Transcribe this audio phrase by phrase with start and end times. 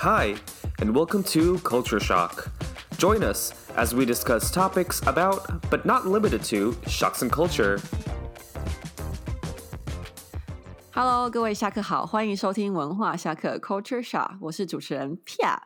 [0.00, 0.36] Hi,
[0.80, 2.48] and welcome to Culture Shock.
[2.98, 7.78] Join us as we discuss topics about, but not limited to, shocks and culture.
[10.92, 15.58] Hello，各位下课好，欢迎收听文化下课 Culture Shock，我是主持人 Pia。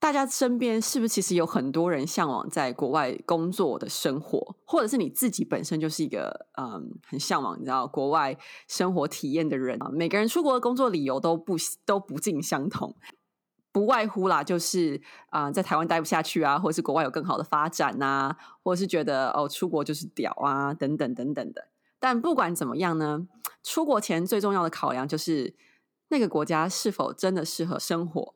[0.00, 8.36] 大家身边是不是其实有很多人向往在国外工作的生活，或者是你自己本身就是一个嗯很向往你知道国外
[8.66, 9.88] 生活体验的人啊？
[9.92, 11.56] 每个人出国的工作理由都不
[11.86, 12.96] 都不尽相同，
[13.77, 14.99] 不外乎啦，就是
[15.29, 21.67] 啊在台湾待不下去啊，或者是国外有更好的发展呐，或者是觉得哦出国就是屌啊等等等等的。
[21.99, 23.27] 但不管怎么样呢，
[23.61, 25.53] 出国前最重要的考量就是
[26.07, 28.33] 那个国家是否真的适合生活。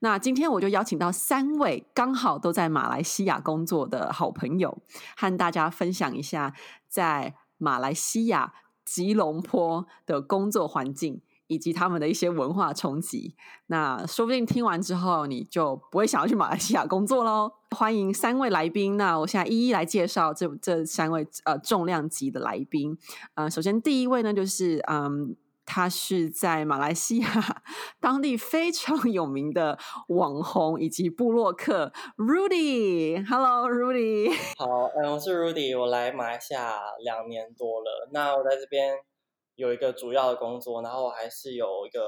[0.00, 4.78] 那今天我就邀请到三位刚好都在马来西亚工作的好朋友，
[5.14, 6.54] 和大家分享一下
[6.88, 13.34] 在马来西亚吉隆坡的工作环境以及他们的一些文化冲击。
[13.66, 17.52] 那说不定听完之后，你就不会想要去马来西亚工作喽。
[17.76, 22.96] 欢迎三位来宾，那我现在一一来介绍这这三位呃重量级的来宾。
[23.34, 25.36] 呃，首先第一位呢，就是嗯。
[25.66, 27.62] 他是在马来西亚
[27.98, 33.26] 当地非常有名的网红以及布洛克 Rudy。
[33.26, 34.30] Hello，Rudy。
[34.58, 38.10] 好，嗯，我是 Rudy，我来马来西亚两年多了。
[38.12, 38.94] 那我在这边
[39.56, 42.00] 有一个主要的工作，然后我还是有一个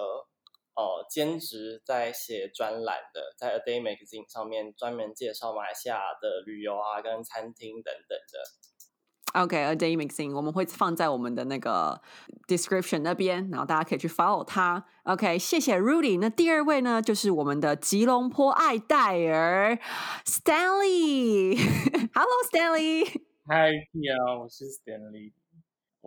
[0.75, 9.41] 呃兼职在写专栏的，在 A Day Magazine 上面专门介绍马来西亚的旅游啊、跟餐厅等等的。
[9.41, 12.01] OK，A Day Mixing，我们会放在我们的那个
[12.49, 14.87] description 那边，然后大家可以去 follow 他。
[15.05, 16.19] OK，谢谢 Rudy。
[16.19, 19.79] 那第二位呢，就是我们的吉隆坡爱戴尔
[20.25, 21.59] Stanley。
[22.15, 23.05] Hello，Stanley。
[23.45, 25.33] Hi，你好，我是 Stanley。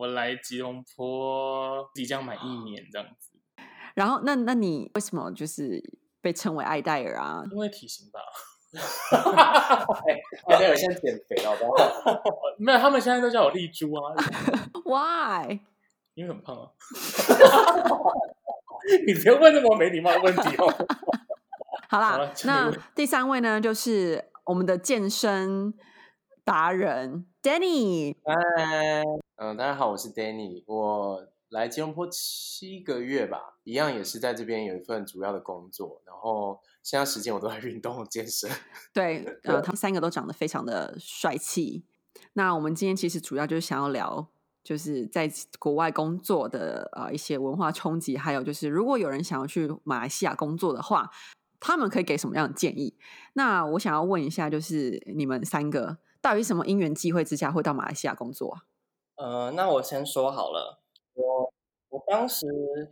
[0.00, 3.38] 我来吉隆坡即将满一年这样子。
[3.94, 5.82] 然后，那那你为什么就是
[6.22, 7.44] 被称为爱戴尔啊？
[7.50, 8.18] 因为体型吧。
[9.10, 10.02] 哈哈哈
[10.58, 12.22] 没有，现在减肥了，好不好？
[12.58, 14.14] 没有，他们现在都叫我丽珠啊。
[14.86, 15.60] Why？
[16.14, 16.70] 因为很胖啊。
[19.06, 20.72] 你别问那么没礼貌的问题哦。
[21.90, 25.74] 好啦，那第三位呢，就是我们的健身
[26.50, 28.16] 达人 Danny。
[28.24, 29.04] 嗨，
[29.36, 36.58] 嗯，大家好，我是 Danny，我来吉隆坡七个月吧，一样也是在这边有一份主要的工作，然后。
[36.82, 38.50] 现在时间我都在运动健身。
[38.92, 41.84] 对，呃，他们三个都长得非常的帅气。
[42.32, 44.26] 那我们今天其实主要就是想要聊，
[44.64, 51.10] 就是在国外工作的呃一些文化冲击，还有就是如果有人想要去马来西亚工作的话，
[51.60, 52.96] 他们可以给什么样的建议？
[53.34, 58.62] 那我想要问一下，就是你们三个到底什么因缘机会之下会到马来西亚工作啊？
[59.16, 60.82] 呃，那我先说好了，
[61.14, 61.52] 我。
[61.90, 62.46] 我当时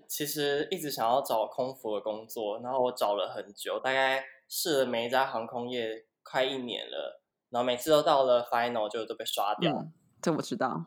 [0.08, 9.72] 其实一直想要找空服的工作，然后我找了很久，大概试了每一家航空业快一年了，然后每次都到了 final 就都被刷掉。
[10.20, 10.84] 这我知道。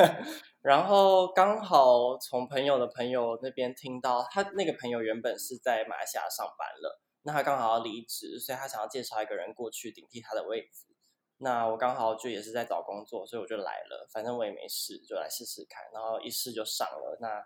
[0.60, 10.93] 然后刚好从朋友的朋友那边听到，他那个朋友原本是在马来西亚上班了，那他刚好要离职，所以他想要介绍一个人过去顶替他的位置。
[11.38, 17.18] 那我刚好就也是在找工作，所以我就来了，反正我也没事，就来试试看，然后一试就上了。
[17.20, 17.44] 那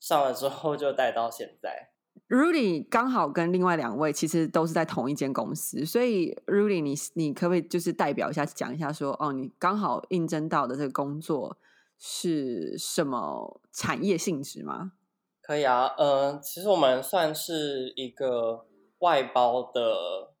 [0.00, 1.90] 上了之后就带到现在。
[2.28, 11.56] Rudy 刚好跟另外两位其实都是在同一间公司，所以 Rudy 你你可不可以就是代表一下讲一下说哦，你刚好应征到的这个工作
[11.98, 14.92] 是什么产业性质吗？
[15.40, 18.66] 可以啊，嗯，其实我们算是一个
[18.98, 20.31] 外包的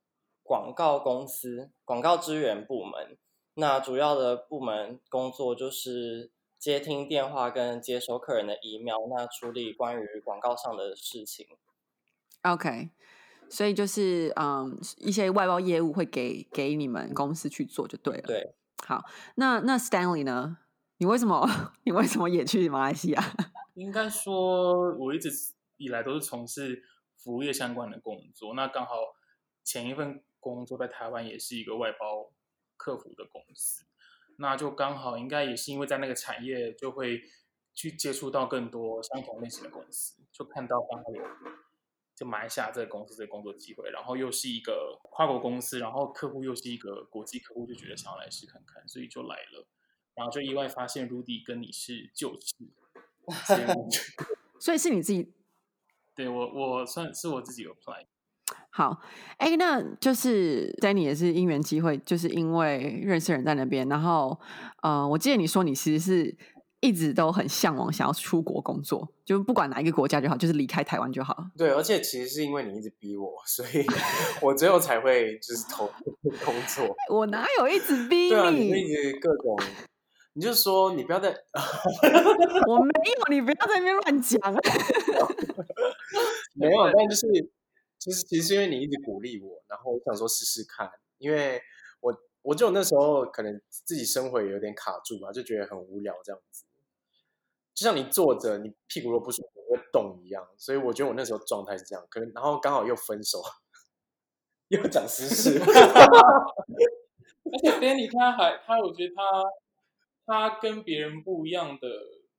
[0.52, 3.16] 广告公司，广告支援部门。
[3.54, 6.30] 那主要的部门工作就是。
[6.58, 11.44] 接听电话跟接收客人的 email，那处理关于广告上的事情。
[12.42, 12.90] OK，
[13.48, 18.22] 所以就是嗯，一些外包业务会给给你们公司去做就对了。
[18.28, 18.54] 对，
[18.86, 19.02] 好，
[19.34, 20.58] 那那 Stanley 呢？
[20.98, 21.44] 你为什么
[21.82, 23.20] 你为什么也去马来西亚？
[23.74, 25.30] 应该说，我一直
[25.78, 26.80] 以来都是从事
[27.16, 28.54] 服务业相关的工作。
[28.54, 28.94] 那刚好
[29.64, 32.32] 前一份工作在台湾也是一个外包
[32.76, 33.86] 客服的公司。
[34.38, 37.22] 那就刚好，应该也是因为在那个产业，就会
[37.72, 41.22] 去接触到更多相同类型的公司，就看到刚好有
[42.16, 49.66] 就埋下这个公司这个工作机会，然后又是一个跨国公司，然后客户又是一个国际客户，就觉得想要来试看看，所以就来了，
[50.14, 52.54] 然后就意外发现 Rudy 跟你是旧识，
[54.58, 55.32] 所以是你自己，
[56.14, 58.06] 对我我算是我自己 apply。
[58.74, 58.98] 好，
[59.36, 64.40] 哎，那就是 Danny 也是因缘机会，就是因为认识人在那边，然后，
[64.82, 66.34] 呃，我记得你说你其实是
[66.80, 71.36] 一直都很向往想要出国工作，就不管哪一个国家就好，就是离开台湾就好。
[71.54, 73.84] 对，而且其实是因为你一直逼我，所以
[74.40, 75.86] 我最后才会就是投
[76.42, 76.96] 工作。
[77.10, 78.80] 我哪有一直逼 对啊，你你？
[78.80, 79.54] 一直各种，
[80.32, 81.28] 你就说你不要再
[82.66, 84.40] 我没有，你不要在那边乱讲。
[86.54, 87.26] 没有，但就是
[88.02, 91.62] 就是其实因为你一直鼓励我，然后我想说试试看，因为
[92.00, 92.12] 我
[92.42, 96.64] 我就那时候可能自己生活也有点卡住嘛，就觉得很无聊这样子。
[97.72, 102.04] 就像你坐着，你屁股若不舒服会动一样，所以我觉得我那时候状态是这样。
[102.10, 103.40] 可能然后刚好又分手，
[104.66, 105.64] 又讲私事，而
[107.62, 109.22] 且 Danny 他还他，我觉得他
[110.26, 111.86] 他跟别人不一样的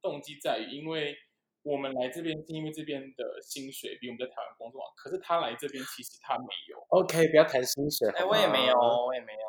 [0.02, 1.16] 动机在于，因为
[1.64, 6.78] 我们来这边是因为这边的薪水比我们在台湾工作好，可是他来这边其实他没有。
[6.90, 8.10] OK，不要谈薪水。
[8.10, 9.40] 哎、好我也没有，我也没有，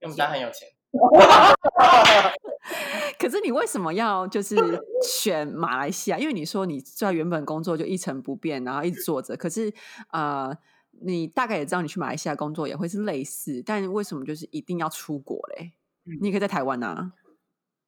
[0.00, 0.68] 因为我们家很有钱。
[3.18, 4.54] 可是你为什么要就是
[5.02, 6.18] 选马来西亚？
[6.18, 9.34] 因为你说你在原本工作就一成不变，然后一直做着。
[9.34, 9.72] 可是
[10.12, 10.54] 呃，
[11.00, 15.72] 你大概也知道你去马来西亚工作也会是类似，但为什么就是一定要出国嘞？
[16.20, 17.12] 你也可以在台湾啊。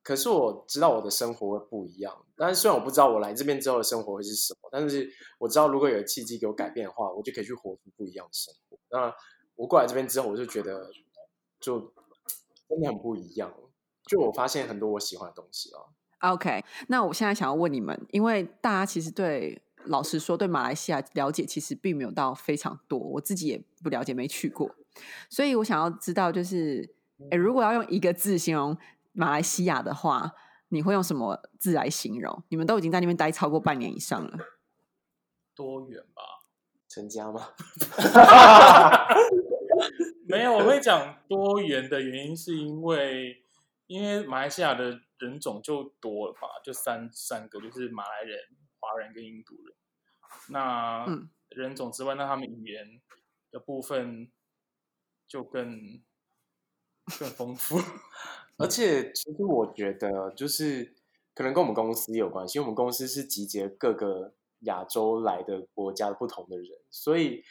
[0.02, 5.08] 可是我知道我的生活会不一样，但是虽然我不知道我来这边之后的生活会是什么，但是
[5.38, 8.78] 我知道如果有契机给我改变的话，我就可以去活出不一样的生活。
[8.90, 9.14] 那
[9.56, 10.90] 我过来这边之后，我就觉得
[11.60, 11.92] 就
[12.68, 13.52] 真的很不一样，
[14.06, 16.32] 就我发现很多我喜欢的东西啊。
[16.32, 24.74] OK，那我现在想要问你们，因为大家其实对老实说对马来西亚了解其实并没有到非常多，我自己也不了解，没去过，
[25.28, 26.94] 所以我想要知道，就是
[27.30, 28.76] 诶如果要用一个字形容
[29.12, 30.32] 马来西亚的话，
[30.68, 32.44] 你会用什么字来形容？
[32.48, 34.38] 你们都已经在那边待超过半年以上了，
[35.54, 36.22] 多远吧？
[36.88, 37.50] 成家吗？
[40.26, 43.44] 没有，我会讲多元的原因是因为，
[43.86, 48.38] 因为马来西亚的人种就多了吧，就三三个，就是马来人、
[48.78, 49.74] 华人跟印度人。
[50.48, 53.00] 那嗯人种之外，那他们语言
[53.50, 54.30] 的部分
[55.26, 56.00] 就更
[57.18, 57.80] 更丰富。
[58.60, 60.94] 而且其实我觉得，就是
[61.34, 67.42] 可能跟我们公司有关系，因为我们公司是集结各个亚洲来的国家不同的人，所以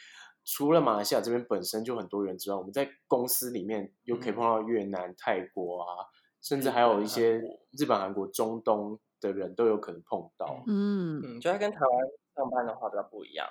[0.44, 6.06] 除了马来西亚这边本身就很多元之外，我们在公司里面又可以碰到越南、泰国啊，
[6.40, 7.38] 甚至还有一些
[7.72, 10.62] 日本韩国中东的人都有可能碰到。
[10.66, 13.46] 嗯嗯，就会跟台湾上班的话比较不一样，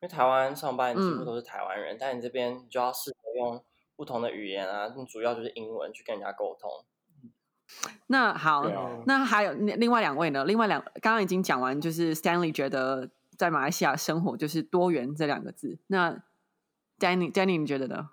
[0.00, 3.64] 因为台湾上班几乎嗯都是台湾人，但你这边你就要试着用
[3.94, 6.68] 不同的语言啊，你主要就是英文去跟人家沟通。
[8.06, 10.44] 那好，啊那还有另另外两位呢？
[10.44, 15.78] 另外两刚刚已经讲完，就是 Stanley 觉得在马来西亚生活就是多元这两个字。
[15.88, 16.12] 那
[16.98, 18.10] Danny Danny 你觉得呢？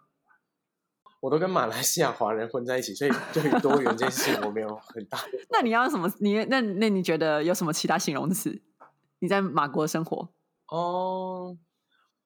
[1.19, 5.17] 我都跟马来西亚华人混在一起，所以对于多元这件事情我没有很大。
[5.51, 6.11] 那你要什么？
[6.19, 8.61] 你那那你觉得有什么其他形容词？
[9.19, 10.27] 你在马国生活，
[10.67, 11.55] 哦，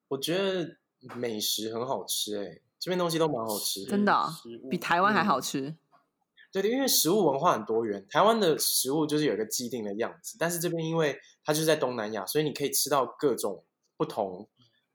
[0.08, 0.78] 我觉得
[1.16, 3.84] 美食很好吃哎、这边东西都蛮好吃。
[3.86, 4.28] 真的
[4.68, 5.76] 比台湾还好嗯吃。
[6.52, 13.64] 对对，因为食物文化很多元，台湾的食物就是有一个既定的样子，但是这边因为它就是在东南亚，所以你可以吃到各种
[13.96, 14.48] 不同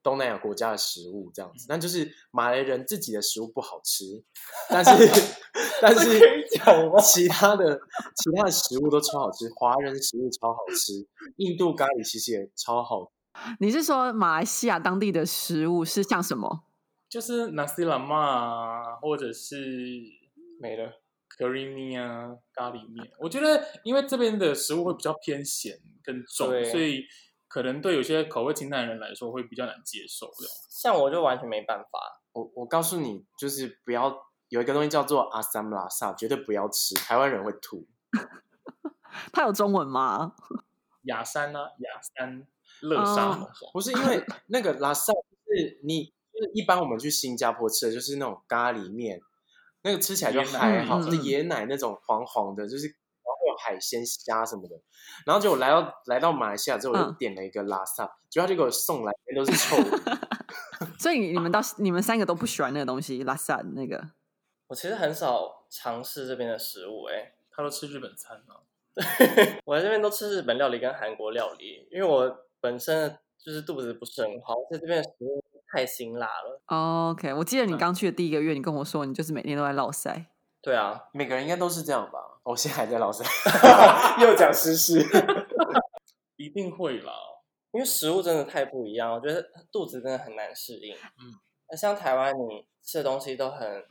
[0.02, 1.66] 东南亚国家的食物这样子。
[1.68, 4.24] 但就是马来人自己的食物不好吃，
[4.68, 4.90] 但是
[5.80, 6.20] 但是
[7.02, 7.80] 其他的
[8.16, 11.06] 其他的食物都超好吃，华人食物超好吃，
[11.36, 13.12] 印度咖喱其实也超好。
[13.60, 16.64] 你是说马来西亚当地的食物是像什么？
[17.08, 19.56] 就是 nasi lemak 啊，或者是
[20.58, 21.01] 没了，
[21.74, 23.10] 面啊、咖喱面。
[23.18, 27.04] 我觉得，因为这边的食物会比较偏咸跟重，所以
[27.48, 30.26] 可能对有些口味清淡的人来说会比较难接受。
[30.38, 34.16] 这样像我就完全没办法，我我告诉你，就是不要
[34.48, 37.86] 有一个东西叫做阿萨姆拉萨，绝对不要吃，台湾人会吐。
[39.32, 40.34] 它有中文吗？
[41.04, 42.46] 雅山啊，雅山、
[42.82, 43.36] 乐沙
[43.72, 49.20] 不是因为那个拉萨，就是你就是一般我们去新加坡吃的就是那种咖喱面，
[49.84, 54.76] 那个吃起来就还好，就是椰奶那种黄黄的，就是然后有海鲜虾什么的。
[55.26, 60.18] 然后结果来到来到马来西亚之后，我就嗯点了一个拉萨，结果他就给我送来，都是臭的。
[60.98, 64.10] 所以你们到你们三个都不喜欢那个东西，拉萨那个。
[64.68, 68.62] 我其实很少尝试这边的食物、欸，他都吃日本餐啊。
[69.64, 75.41] 我在这边都吃日本料理跟韩国料理，因为我本身就是肚子不是很好，所以这边的食物
[75.72, 76.62] 太辛辣了。
[76.66, 80.26] OK，我记得你嗯刚去的第一个月，你跟我说你就是每天都在落塞。
[80.60, 82.18] 对啊，每个人应该都是这样吧？
[82.44, 83.24] 我现在还在老师，
[84.20, 85.02] 又讲私事。
[86.36, 87.12] 一定会啦，
[87.70, 90.94] 因为食物真的太不一样，我觉得肚子真的很难适应。
[90.94, 91.38] 嗯，
[91.70, 93.84] 那像台湾你吃的东西都很，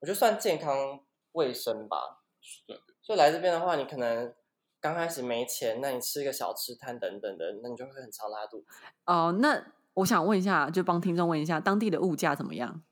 [0.00, 1.00] 我觉得算健康
[1.32, 2.22] 卫生吧。
[2.40, 4.32] 是的，所以来这边的话，你可能
[4.80, 8.66] 刚开始没钱，那你吃个小吃摊等等的，那你就会很常拉肚子。
[9.06, 9.64] 哦、那
[9.96, 12.82] 我想问一下，就帮听众问一下，当地的物价怎么样？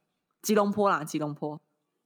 [0.41, 1.61] 吉隆坡啦，吉隆坡。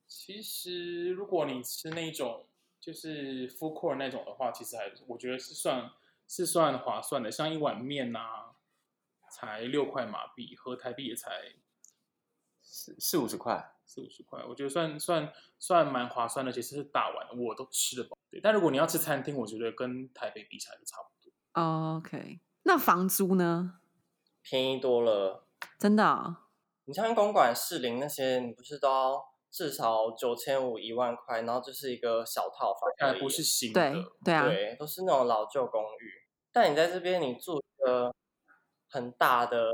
[0.06, 2.46] 其实如果你吃那种
[2.80, 5.90] 就是 food court 那种的话，其实还我觉得是算
[6.26, 8.54] 是算划算的，像一碗面啊，
[9.30, 11.30] 才六块马币，合台币也才
[12.60, 18.18] 四四五十块，四五十块，我觉得算算算蛮划算的，其实是大碗的，我都吃得饱。
[18.30, 21.62] 对，但如果你要吃餐厅，我觉得跟台北比起来就差不多。
[21.62, 23.77] 哦 OK，那房租呢？
[24.48, 25.44] 便宜多了。
[25.78, 26.46] 真的啊、
[26.86, 36.12] 你像公馆、士林那些，你不是都要至少九千五、一万块，然后就是一个小套房还不是新的，对对啊，对，都是那种老旧公寓。
[36.52, 38.12] 但你在这边，你住一个
[38.88, 39.70] 很大的，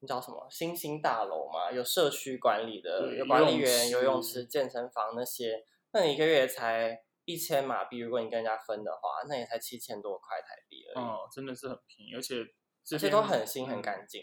[0.00, 1.72] 你叫什么新兴大楼嘛？
[1.72, 12.44] 有社区管理的，有管理员、游泳池池、健身房那些，那你一个月才一千马币，如果你跟人家分的话，那也才七千多块台币而已，哦，真的是很便宜，而且这
[12.92, 14.22] 而且边都很新很嗯干净。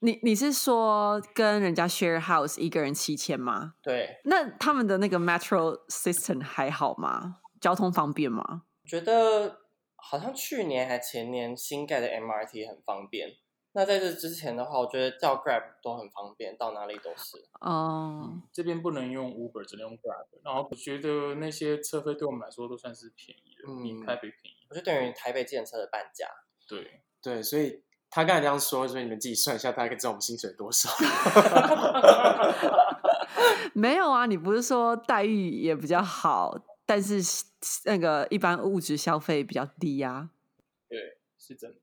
[0.00, 3.74] 你你是说跟人家 share house 一个人七千吗？
[3.82, 7.38] 对，那他们的那个 metro system 还好吗？
[7.60, 8.64] 交通方便吗？
[8.84, 9.60] 觉得
[9.94, 13.36] 好像去年还前年新盖的 MRT 很方便。
[13.74, 17.38] 那在这之前的话，我觉得叫 Grab 都很方便，到哪里都是。
[17.60, 20.26] 哦、这边不能用 Uber，只能用 Grab。
[20.44, 24.66] 然后我觉得那些车费对我们来说都算是便宜的，比嗯台北便宜。
[24.68, 26.26] 我就等于台北建车的半价。
[26.68, 27.82] 对，对，所以
[28.14, 30.90] 他刚才这样说，所以你们自己算一下，大概知道我们薪水多少。
[33.72, 36.54] 没有啊，你不是说待遇也比较好，
[36.84, 37.22] 但是
[37.86, 40.28] 那个一般物质消费比较低呀、
[40.90, 40.98] 对，
[41.38, 41.78] 是真的。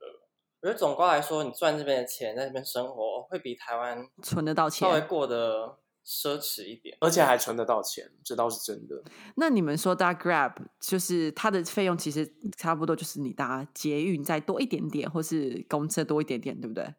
[0.61, 4.87] 我觉得总括来说，你赚这边的钱，在这边生活会比台湾存得到钱。
[4.87, 6.97] 稍微过得奢侈一点。
[6.99, 9.03] 而且还存得到钱，这倒是真的。
[9.35, 16.95] 那你们说搭 Grab 就是它的费用其实差不多就是你搭捷运再多一点点，或是公车多一点点，对不对？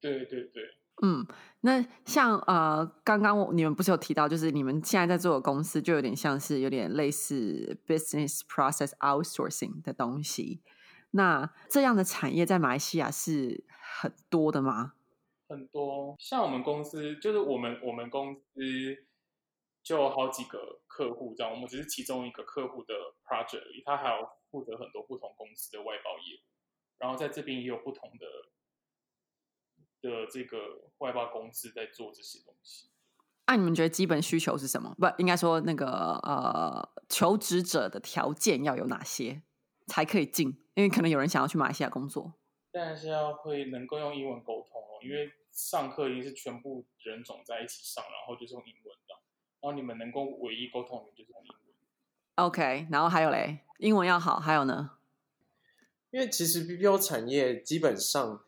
[0.00, 0.62] 对对对，
[1.02, 1.26] 嗯，
[1.60, 10.62] 那像呃，刚刚你们不是有提到，就是你们现在在做的公司就有点像是有点类似 business process outsourcing 的东西。
[11.10, 13.64] 那这样的产业在马来西亚是
[14.00, 14.92] 很多的吗？
[15.48, 18.40] 很多像我们公司，就是我们我们公司
[19.82, 26.40] 就有好几个客户，这样我们只是其中一个客户的 project 里，他还有负责很多不同公司的外包业务，
[26.98, 28.26] 然后在这边也有不同的
[30.02, 32.90] 的这个外包公司在做这些东西。
[33.46, 34.94] 那、你们觉得基本需求是什么？
[34.98, 35.86] 不，应该说那个
[36.22, 39.42] 呃，求职者的条件要有哪些
[39.86, 40.48] 才可以进？
[40.74, 42.34] 因为可能有人想要去马来西亚工作。
[42.70, 49.14] 但是要会能够用英文沟通哦，因为上课一定是全部人种在一起上，然后就是用英文的，
[49.60, 51.74] 然后你们能够唯一沟通的就是用英文。
[52.36, 54.98] OK，然后还有嘞，英文要好，还有呢？
[56.10, 58.44] 因为其实 BPO 产业基本上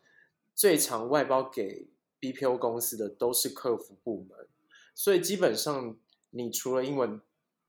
[0.55, 1.89] 最常外包给
[2.21, 4.47] BPO 公司的都是客服部门，
[4.95, 5.99] 所以基本上
[6.29, 7.21] 你除了英文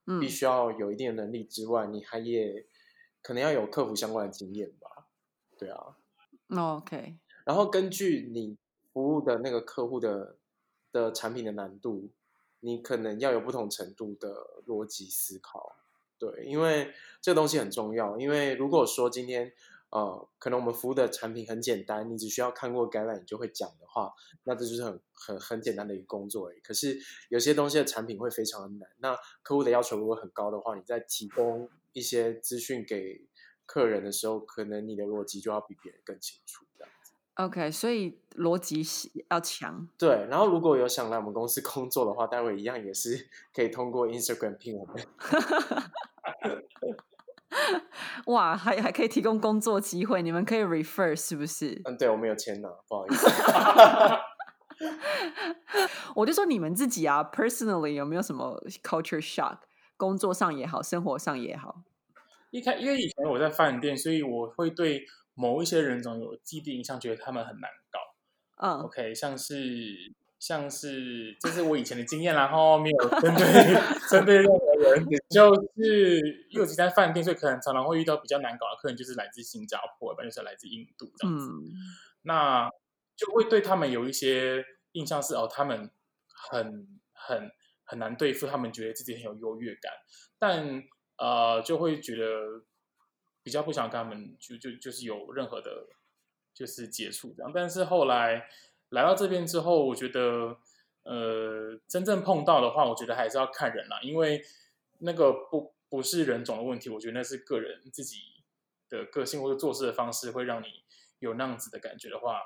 [0.06, 2.64] 嗯必须要有一定的能力之外，你还也
[3.20, 5.08] 可能要有客服相关的经验吧？
[5.58, 5.96] 对啊
[6.48, 8.56] ，OK，然后根据你
[8.92, 10.36] 服务的那个客户的
[10.92, 12.10] 的产品的难度，
[12.60, 15.76] 你可能要有不同程度的逻辑思考。
[16.18, 18.18] 对，因为这个东西很重要。
[18.18, 19.52] 因为如果说今天
[19.90, 24.12] 呃，可能我们服务的产品很简单，你只需要看过橄榄你就会讲的话，
[24.44, 26.60] 那这就是很很很简单的一个工作而已。
[26.60, 33.26] 可是有些东西的产品会非常的难，那客户的要求如果很高的话，你在提供一些资讯给
[33.66, 36.64] 客人的时候，可能你的逻辑就要比别人更清楚，
[37.44, 39.86] OK，所以逻辑是要强。
[39.98, 44.96] 对，然后如果有想来我们公司工作的话，待会一样也是可以通过 Instagram 聘我们。
[48.26, 51.80] 哇，还还可以提供工作机会，你们可以 refer 是不是？
[51.84, 53.26] 嗯，对，我们有签呢，不好意思。
[56.16, 59.58] 我就说你们自己啊，personally 有没有什么 culture shock？
[59.96, 61.82] 工作上也好，生活上也好。
[62.50, 68.00] 一开因为以前我在饭店，所以我会对某一些人种有既定印象，觉得他们很难搞。
[68.56, 76.20] 嗯 OK，像是像是这是我以前的经验，然后没有 针对针对任何人，就是
[76.50, 81.46] 因为我只在饭店，所以可能常常会遇到比较难搞的客人，就是来自新加坡，要不然就是来自印度这样子。
[81.46, 81.72] 嗯
[82.24, 82.70] 那
[83.16, 85.90] 就会对他们有一些印象是哦，他们
[86.28, 87.50] 很很
[87.82, 89.92] 很难对付，他们觉得自己很有优越感，
[90.38, 90.84] 但
[91.18, 92.62] 呃就会觉得
[93.42, 95.88] 比较不想跟他们就就就是有任何的，
[96.54, 97.52] 就是接触这样。
[97.54, 98.48] 但是后来
[98.90, 100.58] 来到这边之后，我觉得
[101.02, 104.44] 呃真正碰到的话，我觉得还是要看人啦，因为
[104.98, 108.18] 那个不不是人种的问题，我觉得那是个人自己
[108.88, 110.66] 的个性或者做事的方式会让你
[111.18, 112.40] 有那样子的感觉的话，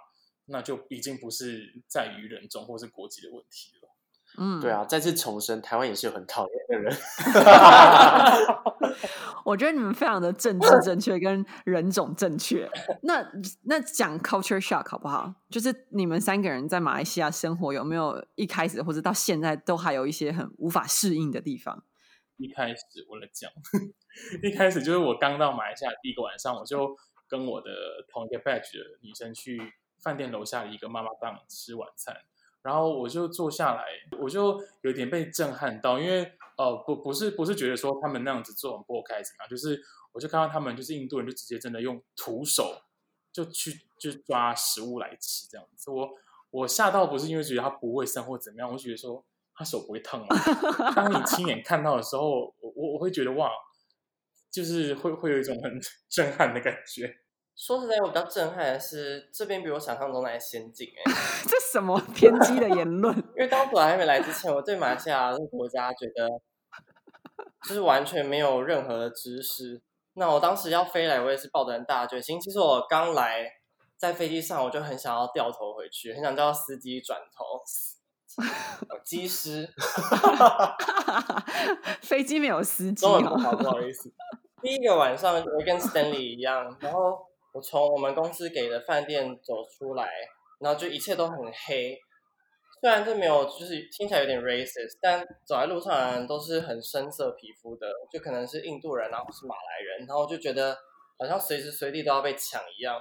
[0.47, 3.86] 那就已经不是在于人种或是国籍的问题了。
[4.38, 6.97] 嗯，对啊，再次重申，台湾也是有很讨厌的人。
[9.45, 12.69] 我觉得你们非常的政治正确跟人种正确。
[13.02, 13.25] 那
[13.62, 15.33] 那讲 culture shock 好不好？
[15.49, 21.85] 就是你们三个人在马来西亚生活，有没有一开始或者到现在都还有一些很无法适应的地方？
[22.38, 23.50] 一开始我来讲，
[24.43, 26.97] 一开始就是我刚到马来西亚第一个晚上，我就
[27.28, 27.71] 跟我的
[28.09, 29.61] 同一个 batch 的女生去
[30.02, 32.14] 饭店楼下的一个妈妈档吃晚餐。
[32.66, 33.85] 然后我就坐下来，
[34.20, 39.80] 我就有点被震撼到，因为呃不不是不是觉得说他们那样子做很不 OK 怎么样，就是
[40.11, 42.82] 我就看到他们就是印度人就直接真的用徒手
[43.32, 46.11] 就去就抓食物来吃这样子，我
[46.50, 50.26] 我吓到不是因为觉得他不卫生或怎么样，我觉得说他手不会烫吗？
[50.96, 53.49] 当你亲眼看到的时候，我我我会觉得哇，
[54.50, 55.78] 就是会会有一种很
[56.11, 57.14] 震撼的感觉。
[57.57, 61.13] 说实在，我比较震撼的是这边比我想象中的还先进哎、
[61.49, 63.17] 这什么偏激的言论？
[63.17, 66.29] 因为当初我还没来之前，我对马来西亚这个国家觉得
[67.67, 69.81] 就是完全没有任何的知识。
[70.15, 72.39] 那我当时要飞来，我也是抱着很大的决心。
[72.39, 73.51] 其实我刚来，
[73.97, 77.63] 在飞机上我就很想要掉头回去，很想叫司机转头。
[78.91, 79.67] 呃机师，
[82.03, 83.19] 飞机没有司机哦。
[83.19, 84.13] 中文不好，不好意思。
[84.61, 87.19] 第一个晚上我跟 Stanley 一样，然后
[87.57, 90.11] 我从我们公司给的饭店走出来，
[90.61, 91.99] 然后就一切都很黑。
[92.83, 100.77] 虽然这没有，就是听起来有点 racist，但走在路上的人都是很深色皮肤的，就可能是印度人然后是马来人，然后就觉得
[101.19, 103.01] 好像随时随地都要被抢一样。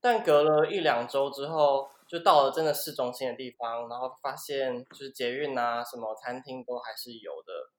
[0.00, 7.70] 但隔了一两周之后，就到了真的市中心的地方，然后发现就是捷运啊，什么餐厅都还是有的，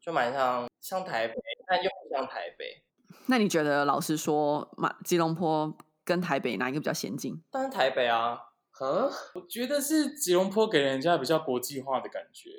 [0.00, 1.34] 就蛮像像台北，
[1.66, 2.80] 但又不像台北。
[3.26, 7.40] 那你觉得，老实说，马吉隆坡跟台北哪一个比较先进？
[7.50, 8.38] 当然台北啊，
[8.78, 12.50] 啊，我觉得是吉隆坡给人家比较国际化的感觉。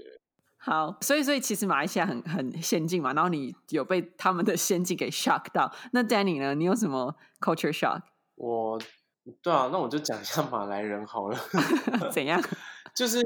[0.58, 5.74] 好，所以所以其实马来西亚很很先进嘛，然后你有被他们的先进给 shock 到。
[5.92, 6.54] 那 Danny 呢？
[6.54, 8.02] 你有什么 culture shock？
[8.36, 8.80] 我
[9.42, 11.38] 对啊，那我就讲一下马来人好了。
[12.14, 12.40] 怎样？
[12.96, 13.20] 就是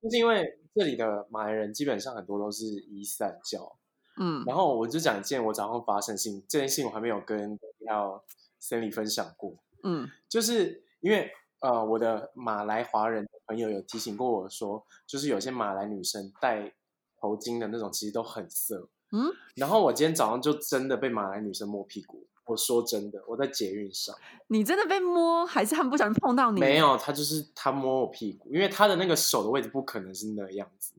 [0.00, 3.76] 就是因为这里的马来人基本上很多都是伊斯兰教，
[4.18, 4.42] 嗯。
[4.46, 8.22] 然后我就讲一件我早上发生的事情，这件事情我还没有跟要
[8.60, 10.08] Stanley 分享过，嗯。
[10.28, 16.72] 就是因为呃我的马来华人朋友有提醒过我说，就是有些马来女生戴
[17.20, 22.26] 头巾的那种其实都很色，嗯，然后我今天早上就真的被马来女生摸屁股。
[22.46, 24.14] 我说真的，我在捷运上。
[24.48, 26.60] 你真的被摸，还是他们不小心碰到你？
[26.60, 30.92] 没有，他就是他摸我屁股，因为他的那个手的位置不可能是那样子，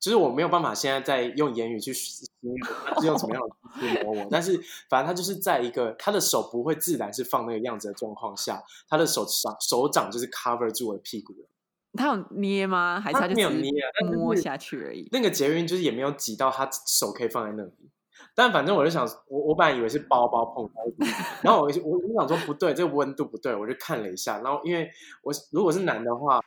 [0.00, 2.54] 就是我没有办法现在在用言语去形容
[2.86, 4.58] 他是用什么样的姿势摸我， 但是
[4.88, 11.40] 反正他就是在一个他的手不会自然是放那个样子的状况下，他的手掌手掌就是 cover 住我的屁股的，
[11.94, 13.00] 他有捏吗？
[13.00, 15.08] 还是他就是没有捏啊摸下去而已？
[15.10, 17.72] 那个捷运就是也没有挤到他手可以放在那里。
[18.34, 20.74] 但反正我就想，我我本来以为是包包碰到
[21.42, 24.88] 然后我就我就想说不对，这个温度不对，我就看了一下，然后因为
[25.22, 26.40] 我如果是男的话，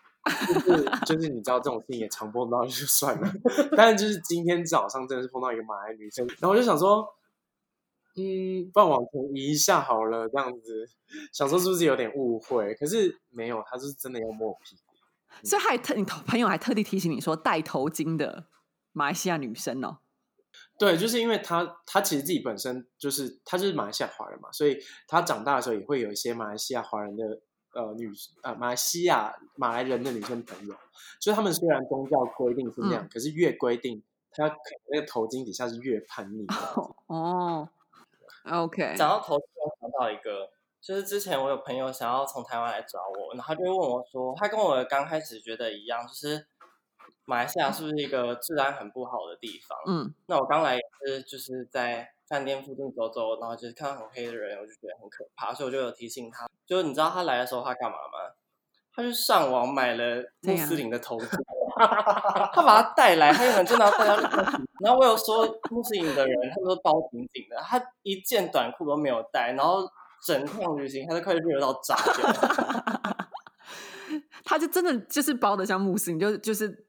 [0.66, 3.34] 就是就是你知道这种事情也常碰到就算了，
[3.76, 7.08] 但是就是今天早上真的是碰到一个马来女生，然后我就想说，
[8.16, 10.88] 嗯，不然往前移一下好了，这样子，
[11.34, 12.76] 想说是不是有点误会？
[12.76, 14.92] 可是没有，他是真的要摸我屁股。
[15.44, 18.46] 所以还特你朋友还特地提醒你说，戴头巾的
[18.92, 20.00] 马来西亚女生哦。
[20.78, 27.42] 对，就是因为他他其实自己本身就是他就是马来西亚华人嘛，所以他长大的时候也会有一些马来西亚华人的
[27.74, 28.12] 呃女
[28.44, 30.74] 呃马来西亚马来人的女生朋友，
[31.20, 36.54] 就是他们虽然宗教规定是那样，可是越规定他可能那个头巾底下是越叛逆的。
[37.08, 37.70] 哦
[38.50, 40.50] ，OK，讲到头巾，我想到一个，
[40.82, 46.48] 就是之前我有朋友想要从台湾来找我，然后他就问我说，他跟我刚开始觉得一样，就是
[47.26, 49.78] 马来西亚是不是一个治安很不好的地方？
[49.88, 56.48] 嗯，那我刚来也是就是在饭店附近走走，然后就是看到很黑的人，我就觉得很可怕，所以我就有提醒他。
[56.66, 58.34] 就是你知道他来的时候他干嘛吗？
[58.94, 61.30] 他去上网买了穆斯林的头巾，
[62.54, 64.68] 他把他带来，他原本真的要带到旅行。
[64.82, 69.90] 然后我有说穆斯林的人，他们都包紧紧的，他一件短裤都没有带，然后
[70.26, 72.32] 整趟旅行他都快热到炸掉。
[74.44, 76.86] 他就真的就是包的像穆斯林，就就是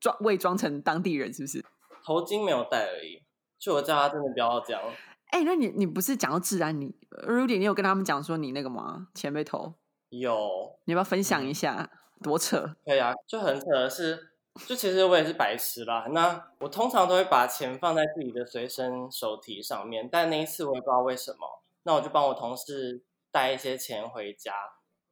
[0.00, 1.64] 装伪装成当地人，是不是？
[2.04, 3.22] 头巾没有戴而已，
[3.58, 4.82] 就我叫他真的不要这样。
[5.30, 6.94] 哎、那你你不是讲到治安，你
[7.26, 9.08] Rudy，你有跟他们讲说你那个吗？
[9.14, 9.74] 钱被偷，
[10.08, 11.90] 有你要不要分享一下？
[12.20, 12.74] 多扯！
[12.84, 14.30] 可以啊，就很扯的是，
[14.66, 16.06] 就其实我也是白痴啦。
[16.10, 24.52] 那我通常都会把钱放在自己的随身手提上面，但那一次我也不知道为什么，那我就帮我同事带一些钱回家，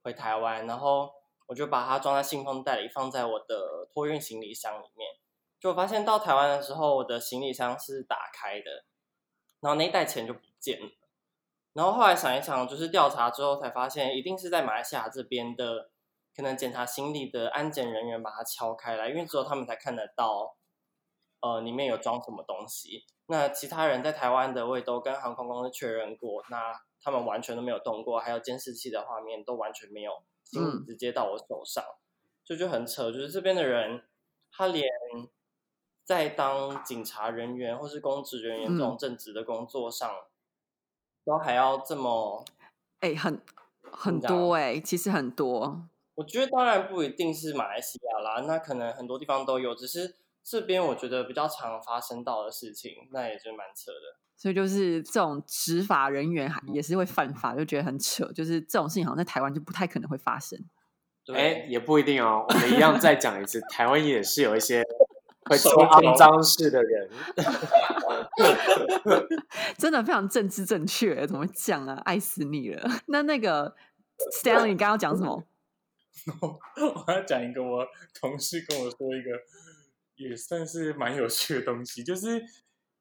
[0.02, 1.10] 回台湾，然后
[1.46, 5.08] 我就把它装在信封袋里，放在我的托运行李箱里面。
[5.58, 8.84] 就发现到台湾的时候，我的行李箱是打开的，
[9.60, 10.90] 然后那一袋钱就不见了。
[11.72, 15.90] 然后后来想一想，就是调查之后才发现，一定是在马来西亚这边的，
[16.34, 20.56] 可能检查行李的安检人员把它敲开来，因为只有他们才看得到，
[21.40, 23.04] 呃，里面有装什么东西。
[23.26, 30.12] 那其他人在台湾的，我也都跟航空公司确认过，那他们完全都没有动过，还有监视器的画面都完全没有，
[30.46, 31.84] 行李直接到我手上，
[32.44, 34.02] 就就很扯，就是这边的人，
[34.50, 34.88] 他连
[36.04, 40.08] 在当警察人员或是公职人员这种正职的工作上。
[41.24, 42.44] 都还要这么，
[43.00, 43.42] 哎，很
[43.90, 45.88] 很多哎，其实很多。
[46.14, 50.14] 我觉得当然不一定是马来西亚啦，那可能很多地方都有，只是
[50.48, 54.16] 这边我觉得比较常发生到的事情，那也就蛮扯的。
[54.36, 58.30] 所以就是这种执法人员还也是会犯法，就觉得很扯。
[58.32, 60.58] 就是这种事情好像在台湾就不太可能会发生。
[61.34, 62.46] 哎，也不一定哦。
[62.48, 64.84] 我们一样再讲一次， 台湾也是有一些。
[65.48, 67.08] 会做肮脏事的人，
[69.78, 71.94] 真的非常政治正确，怎么讲啊？
[72.04, 72.90] 爱死你了！
[73.06, 73.76] 那那个
[74.42, 75.44] Stanley，你刚刚讲什么？
[77.06, 77.86] 我要讲一个，我
[78.20, 79.30] 同事跟我说一个，
[80.16, 82.38] 也算是蛮有趣的东西，就是，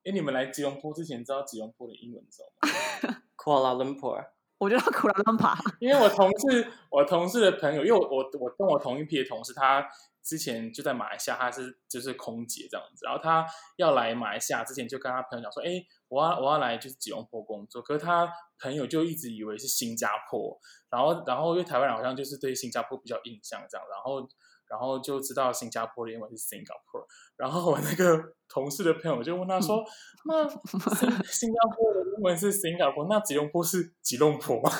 [0.03, 3.21] 哎，你们来吉隆坡之前知道吉隆坡的英文怎么吗？
[3.35, 4.27] Kuala Lumpur。
[4.57, 9.87] 我觉得 Kuala Lumpur， 因为我同事，我同事的朋友，因为我我我跟我同一批的同事，他。
[10.25, 13.45] 之前就在马来西亚，他是就是空姐这样子，然后他
[13.77, 24.27] 要来马来西亚之前，就跟他朋友讲说：“哎，我要我要来就是吉隆坡工作。”可是他朋友就一直以为是新加坡，然后然后因为台湾人好像就是对新加坡比较印象这样，然后
[24.69, 27.05] 然后就知道新加坡的英文是 Singapore，
[27.37, 29.83] 然后我那个 同事的朋友就问他说
[30.25, 34.71] ：“那新 新加坡的英文是 Singapore，那吉隆坡是吉隆坡吗？”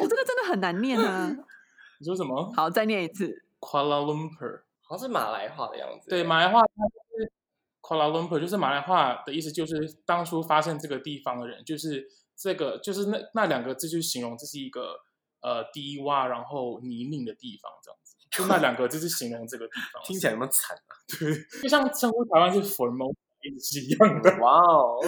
[0.00, 1.34] 我这个真的很难念啊！
[1.98, 2.52] 你说什么？
[2.56, 3.44] 好，再念一次。
[3.60, 6.08] Kuala Lumpur 好像是马来话的样子。
[6.10, 7.32] 对，马来话它是
[7.82, 14.98] Kuala Lumpur，就是马来话的意思，就是当初发现这个地方的人，就是这个，就是那那两个字就形容这是一个
[15.40, 18.16] 呃低洼然后泥泞的地方，这样子。
[18.30, 20.92] 就那两个就是形容这个地方， 听起来那么惨啊！
[21.08, 23.14] 对，就像称呼台湾是 Formosa
[23.58, 24.36] 是一样的。
[24.38, 25.00] 哇哦，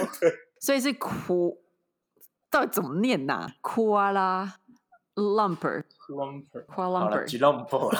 [0.59, 1.59] 所以是苦。
[2.49, 4.51] 到底怎么念呐？Kuala
[5.15, 7.91] Lumpur，Lumpur，Kuala Lumpur，吉隆坡。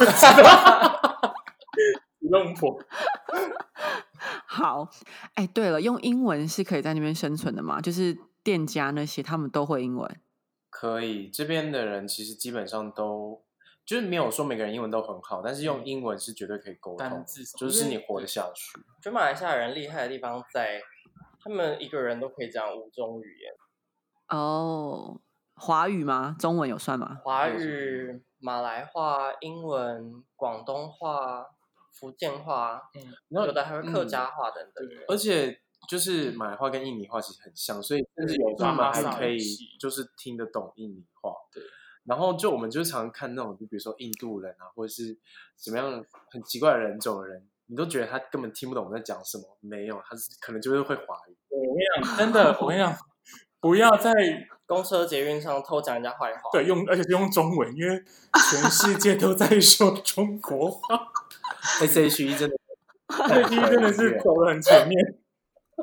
[4.45, 4.89] 好，
[5.33, 7.81] 哎，对了，用英文是可以在那边生存的吗？
[7.81, 10.19] 就是店家那些，他们都会英文？
[10.83, 13.41] 可以，这边的人其实基本上都
[13.85, 17.23] 就是没有说每个人英文都很好，但是用英文是绝对可以沟通，
[17.57, 18.77] 就是你活得下去。
[19.01, 20.81] 就马来西亚人厉害的地方在，
[21.39, 23.53] 他们一个人都可以讲五种语言。
[24.27, 25.21] 哦，
[25.55, 26.35] 华语吗？
[26.37, 27.21] 中文有算吗？
[27.23, 31.45] 华语、马来话、英文、广东话、
[31.93, 34.85] 福建话，嗯，有的还会客家话等等。
[35.07, 39.37] 而且就是马来话跟印尼话其实很像，所以甚至有他们还可以
[39.79, 41.33] 就是听得懂印尼话。
[41.51, 41.61] 对。
[42.05, 45.17] 然后就我们就常看那种，就比如说印度人啊，或者是
[45.57, 49.57] 什么样很奇怪的人种的人，你都觉得他根本听不懂我在讲什么。
[49.61, 51.37] 没有，他是可能就是会华语。
[51.49, 52.93] 我跟你讲，真的，我跟你讲。
[53.61, 54.11] 不要在
[54.67, 56.49] 公车、捷运上偷讲人家坏话。
[56.51, 58.03] 对，用而且是用中文，因为
[58.51, 61.07] 全世界都在说中国话。
[61.79, 62.57] S H E 真的
[63.07, 65.17] ，S H E 真的是走的很前面。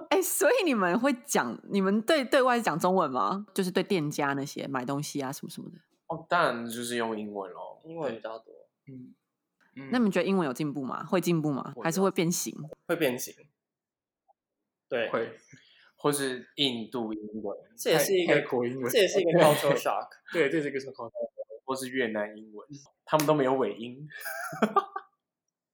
[0.09, 3.47] 哎，所以你们会讲，你们对对外讲中文吗？
[3.55, 5.77] 就是对店家那些买东西啊什么什么的。
[6.09, 8.53] 哦，当然就是用英文喽，英文比较多。
[8.87, 9.15] 嗯
[9.77, 11.05] 嗯，那你们觉得英文有进步吗？
[11.05, 11.75] 会进步吗？
[11.83, 12.53] 还是会变形？
[12.87, 13.35] 会变形。
[14.89, 15.39] 对，会。
[16.03, 20.09] 或是印度英文，这也是一个国英文， 这也是一个 cultural shock。
[20.33, 21.11] 对，这是一个 cultural，
[21.65, 22.67] 或是越南英文，
[23.05, 24.09] 他们都没有尾音。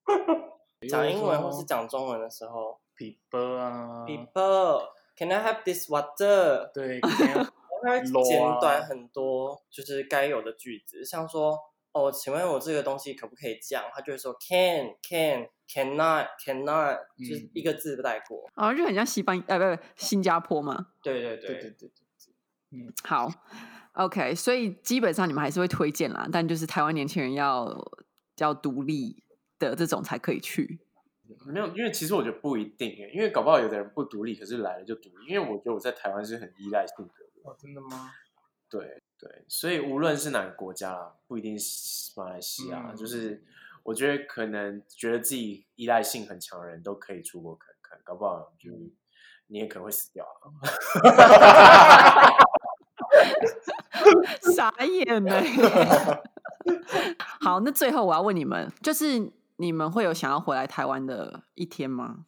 [0.88, 6.70] 讲英文或是讲中文的时候，people 啊，people，can I have this water？
[6.72, 7.00] 对，
[7.82, 11.58] 它会简短很多，就是该有的句子，像说。
[11.92, 13.82] 哦，请问我这个东西可不可以降？
[13.94, 18.44] 他就会说 can can cannot cannot，就是一个字不带过。
[18.52, 20.88] 啊，就很像西班呃，不不，新加坡嘛。
[21.02, 21.90] 对对对对对对。
[22.72, 23.30] 嗯，好
[23.94, 27.74] ，OK，所以基本上你们还是会推荐啦，但就是台湾年轻人要
[28.36, 29.24] 要独立
[29.58, 30.78] 的这种才可以去。
[31.46, 35.26] 没有，因为其实我觉得不一定，因为搞不好有的人不独立，可是来了就独立。
[35.32, 37.50] 因为我觉得我在台湾是很依赖性格的。
[37.50, 38.12] 哦，真的吗？
[38.68, 39.02] 对。
[39.18, 43.42] 对，所以无论是哪个国家啦，不一定是马来西亚，就是
[43.82, 48.70] 我觉得可能觉得自己依赖性很强的人都可以出国看看，搞不好就
[49.46, 50.52] 你也可能会死掉啊。
[54.54, 55.42] 傻眼呢。
[57.40, 62.24] 好，那最后我要问你们，就是你们会有想要回来台湾的一天吗？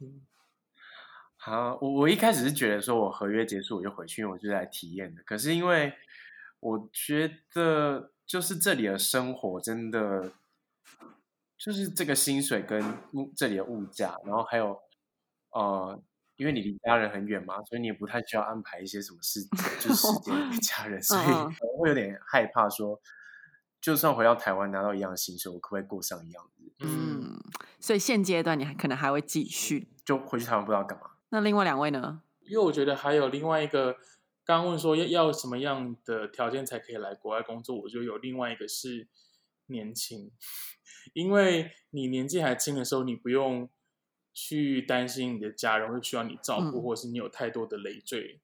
[1.37, 5.23] 好，我我一开始是觉得说我合约结束我就回去，因为我就来体验的。
[5.23, 5.93] 可是因为
[6.61, 10.33] 我觉得就是这里的生活真的，
[11.57, 14.79] 就是这个薪水跟物这里的物价，然后还有
[15.51, 16.03] 呃，
[16.37, 19.41] 因为你离家人很远嘛，所以你也不太需要安排一些什么事，
[19.81, 23.01] 就是时间给 家人，所以嗯嗯可能会有点害怕说，
[23.89, 26.75] 就算回到台湾拿到一样的薪水，我可不可以过上一样的日子？
[26.81, 27.41] 嗯，
[27.81, 29.89] 所以现阶段你还可能还会继续。
[30.05, 31.13] 就回去台湾不知道干嘛。
[31.31, 32.21] 那另外两位呢？
[32.43, 33.95] 因为我觉得还有另外一个，
[34.45, 39.09] 刚刚问说要要什么样的条件才可以来国外工作，我觉得有另外一个是
[39.69, 40.31] 年轻，
[41.15, 43.71] 因为你年纪还轻的时候，你不用
[44.35, 48.39] 去担心你的家人会需要你照顾，嗯或者是你有太多的累赘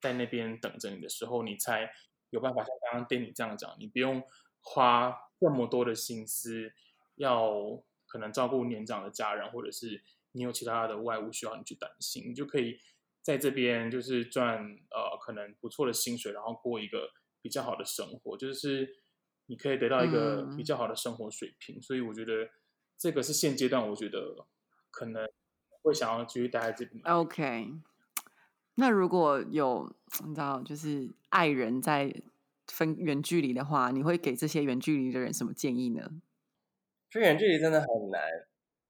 [0.00, 1.90] 在那边等着你的时候，你才
[2.30, 4.22] 有办法像刚刚 Danny 这样讲，你不用
[4.62, 6.72] 花这么多的心思
[7.16, 12.78] 要可能照顾年长的家人，或者是你有其他的外务需要你去担心，你就可以
[13.20, 14.58] 在这边就是赚
[14.90, 19.02] 呃可能不错的薪水，然后过一个比较好的生活，就是
[19.46, 21.82] 你可以得到一个嗯比较好的生活水平。
[21.82, 22.48] 所以我觉得
[22.96, 24.46] 这个是现阶段我觉得
[24.90, 25.28] 可能
[25.82, 27.02] 会想要继续待在这边。
[27.04, 27.72] OK，
[28.76, 29.94] 那如果有
[30.24, 32.14] 你知道，就是爱人在
[32.66, 36.10] 分远距离的话，你会给这些远距离的人什么建议呢？
[37.10, 38.20] 就远距离真的很难。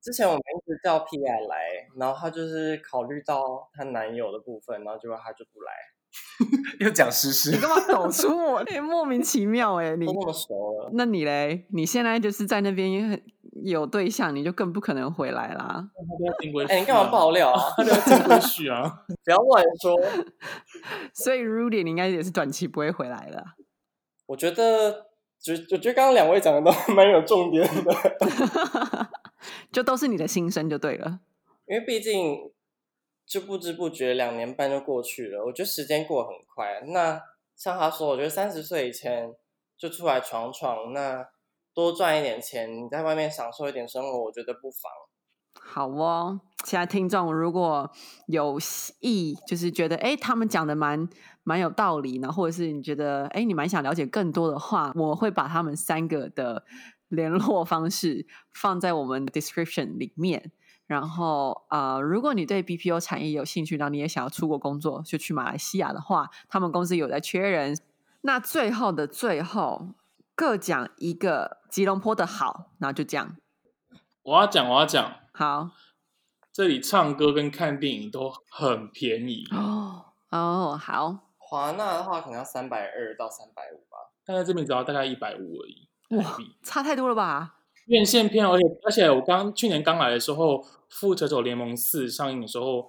[0.00, 5.72] 之前我们一直叫 P I 来，然后她就是考虑到她男友的部分，然后结果她就不来，
[6.84, 8.56] 又讲实事你，干嘛抖出我？
[8.66, 10.90] 哎 莫名其妙哎、你都那么熟了。
[10.94, 11.66] 那你嘞？
[11.70, 13.22] 你现在就是在那边很
[13.64, 15.88] 有对象，你就更不可能回来啦。
[15.94, 17.30] 他都要 哎，你干嘛爆？
[17.30, 17.60] 料啊？
[17.76, 19.04] 他都要进规矩啊！
[19.24, 19.96] 不要乱说。
[21.14, 23.44] 所以 Rudy 你应该也是短期不会回来了。
[24.32, 24.90] 我觉得，
[25.38, 27.92] 就我觉得刚刚两位讲的都 蛮有重点的，
[29.70, 31.20] 就都是你的心声就对了。
[31.66, 32.50] 因为毕竟
[33.26, 36.80] 就不知不觉两年半就过去了，我觉得时间过得很快。
[36.94, 37.20] 那
[37.54, 39.34] 像他说，我觉得三十岁以前
[39.76, 41.28] 就出来闯闯，那
[41.74, 44.90] 多赚一点钱，你在外面享受一点生活，我觉得不妨。
[45.54, 47.90] 好哦，现在听众如果
[48.26, 48.58] 有
[49.00, 51.06] 意，就是觉得哎，诶他们讲的蛮
[51.44, 56.64] 蛮有道理呢，或者是你觉得哎，诶你蛮想了解更多的话，我会把他们三个的
[57.08, 60.52] 联络方式放在我们的 description 里面。
[60.86, 67.78] 然后呃，如果你对 BPO 产业有兴趣，然后你也想要出国工作，就去马来西亚的话，他们公司有在缺人。
[68.22, 69.94] 那最后的最后，
[70.34, 73.36] 各讲一个吉隆坡的好，然后就这样。
[74.22, 75.70] 我要讲，我要讲，好
[76.52, 83.98] 这里唱歌跟看电影都很便宜，哦哦，好华纳的话可能要三百二到三百五吧。
[84.24, 85.86] 但在这边只要大概一百五而已。
[86.16, 87.56] 哇差太多了吧？
[87.88, 92.88] 院线片，而且而且我刚去年刚来的时候，《复仇者联盟四》上映的时候，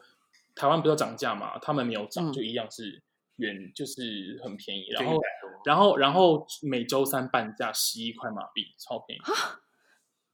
[0.55, 1.59] 台湾不是要涨价嘛？
[1.59, 3.03] 他们没有涨，嗯就一样是
[3.35, 5.19] 原就是很便宜，就然后
[5.65, 9.21] 然后然后每周三半价十一块马币，超便宜。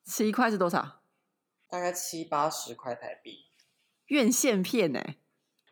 [0.05, 1.01] 十一块是多少？
[1.67, 3.45] 大概七八十块台币，
[4.07, 5.01] 院线片呢、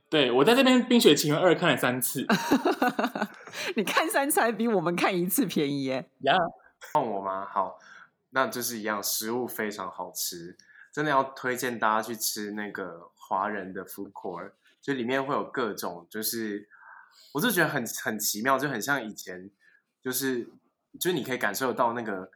[0.09, 2.25] 对我在这边《冰雪奇缘二》看了三次
[3.75, 6.09] 你看三次还比我们看一次便宜耶！
[6.21, 6.33] 呀
[6.93, 7.45] 换我吗？
[7.45, 7.77] 好，
[8.29, 10.55] 那就是一样，食物非常好吃，
[10.93, 16.69] 真的要推荐大家去吃那个华人的 food court，就里面会有各种，就是
[17.33, 19.49] 我就觉得很很奇妙，就很像以前，
[20.01, 20.43] 就是
[20.99, 22.31] 就是你可以感受到那个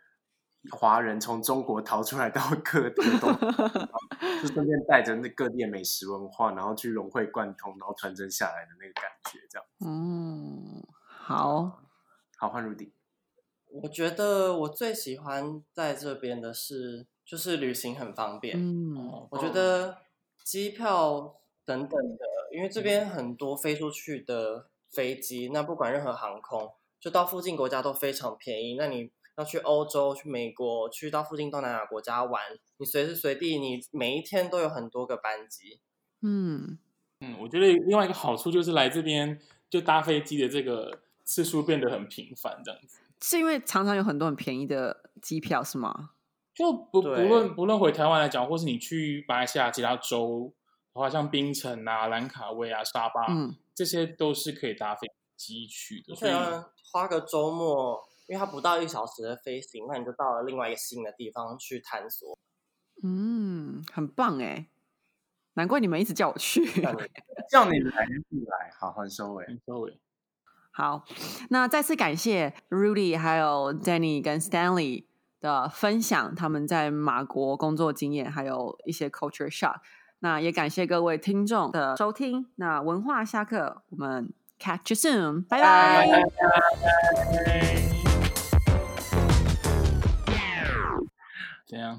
[0.70, 3.28] 华人从中国逃出来到各地都，
[4.42, 9.68] 就顺便带着那各地的美食文化，然后去融会贯通，然后传承下来的那个感觉，这样。
[9.84, 11.82] 嗯，好，
[12.38, 12.94] 好，换入地。
[13.74, 18.56] 我觉得我最喜欢在这边的是，就是旅行很方便。
[18.58, 19.98] 嗯我觉得
[20.44, 28.76] 机票等等的，因为这边很多飞出去的飞机，那不管任何航空，就到附近国家都非常便宜。
[28.76, 29.10] 那你
[29.42, 32.42] 要去欧洲、去美国、去到附近东南亚国家玩，
[32.78, 35.80] 你随时随地，你每一天都有很多个班机。
[36.22, 36.78] 嗯，
[37.22, 43.00] 嗯，我觉得另外一个好处就是来这边就搭飞机的这个次数变得很频繁，这样子。
[43.22, 46.12] 是因为常常有很多很便宜的机票是吗？
[46.54, 50.54] 就不不对论不论回台湾来讲，或是你去马来西亚其他州
[50.94, 56.14] 的话，像槟城啊、兰卡威啊、沙巴，嗯，这些都是可以搭飞机去的。
[56.14, 56.32] 所以
[56.92, 62.38] 花个周末，因为它不到一小时的飞行，那你就到了另外一个新的地方去探索。
[63.04, 64.68] 嗯，很棒哎。
[65.56, 66.66] 难怪你们一直叫我去。
[67.52, 69.46] 叫你来就来，好很收尾。
[69.66, 70.00] 收尾。
[70.72, 71.04] 好，
[71.50, 75.04] 那再次感谢 Rudy 还有 Danny 跟 Stanley
[75.42, 79.82] 的分享，他们在马国工作经验，还有一些 culture shock。
[80.20, 82.48] 那也感谢各位听众的收听。
[82.56, 86.24] 那文化下课，我们 catch you soon，拜拜。
[91.72, 91.98] 怎样？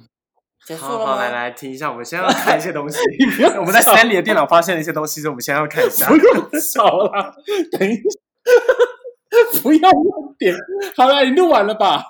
[0.67, 2.99] 结束好好，来来听一下，我们现在要看一些东西。
[3.59, 6.07] 我们在 Stanley 的电脑发现了一些东西，所以我们现在要看一下。
[6.09, 7.35] 不用少了，
[7.73, 10.55] 等一下， 不要乱点。
[10.95, 12.05] 好了，你录完了吧？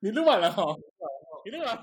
[0.00, 0.62] 你录完了哈？
[1.46, 1.82] 你录完了。